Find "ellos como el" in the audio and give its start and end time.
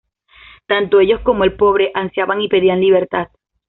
0.99-1.53